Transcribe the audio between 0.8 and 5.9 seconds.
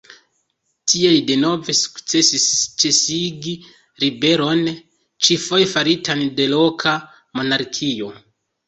Tie li denove sukcesis ĉesigi ribelon, ĉifoje